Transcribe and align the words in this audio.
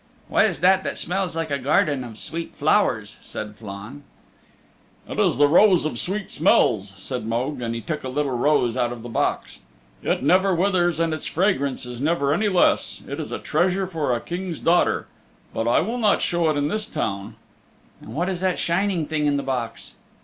"What 0.29 0.45
is 0.47 0.61
that 0.61 0.83
that 0.83 0.97
smells 0.97 1.35
like 1.35 1.51
a 1.51 1.59
garden 1.59 2.03
of 2.03 2.17
sweet 2.17 2.55
flowers?" 2.55 3.17
said 3.21 3.55
Flann. 3.57 4.01
"It 5.07 5.19
is 5.19 5.37
the 5.37 5.47
Rose 5.47 5.85
of 5.85 5.99
Sweet 5.99 6.31
Smells," 6.31 6.93
said 6.97 7.27
Mogue, 7.27 7.61
and 7.61 7.75
he 7.75 7.81
took 7.81 8.03
a 8.03 8.09
little 8.09 8.31
rose 8.35 8.75
out 8.75 8.91
of 8.91 9.03
the 9.03 9.09
box. 9.09 9.59
"It 10.01 10.23
never 10.23 10.55
withers 10.55 10.99
and 10.99 11.13
its 11.13 11.27
fragrance 11.27 11.85
is 11.85 12.01
never 12.01 12.33
any 12.33 12.49
less. 12.49 13.01
It 13.07 13.19
is 13.19 13.31
a 13.31 13.37
treasure 13.37 13.85
for 13.85 14.11
a 14.15 14.19
King's 14.19 14.59
daughter. 14.59 15.05
But 15.53 15.67
I 15.67 15.81
will 15.81 15.99
not 15.99 16.23
show 16.23 16.49
it 16.49 16.57
in 16.57 16.67
this 16.67 16.87
town." 16.87 17.35
"And 18.01 18.15
what 18.15 18.27
is 18.27 18.39
that 18.39 18.57
shining 18.57 19.05
thing 19.05 19.27
in 19.27 19.37
the 19.37 19.43
box?" 19.43 19.93